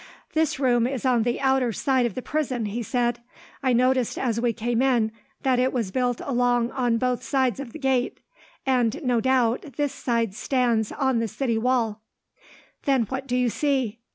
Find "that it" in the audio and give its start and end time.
5.43-5.71